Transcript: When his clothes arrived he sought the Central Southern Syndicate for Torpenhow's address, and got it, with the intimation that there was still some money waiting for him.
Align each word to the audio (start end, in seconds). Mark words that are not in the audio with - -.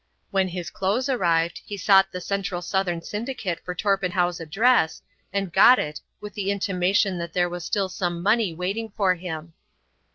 When 0.31 0.47
his 0.47 0.71
clothes 0.71 1.09
arrived 1.09 1.61
he 1.63 1.77
sought 1.77 2.11
the 2.11 2.19
Central 2.21 2.63
Southern 2.63 3.03
Syndicate 3.03 3.59
for 3.63 3.75
Torpenhow's 3.75 4.39
address, 4.39 5.03
and 5.31 5.53
got 5.53 5.77
it, 5.77 6.01
with 6.19 6.33
the 6.33 6.49
intimation 6.49 7.19
that 7.19 7.33
there 7.33 7.47
was 7.49 7.63
still 7.63 7.87
some 7.87 8.23
money 8.23 8.51
waiting 8.51 8.89
for 8.97 9.13
him. 9.13 9.53